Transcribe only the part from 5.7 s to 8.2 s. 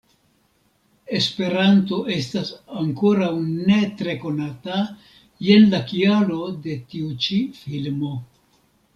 la kialo de tiu ĉi filmo.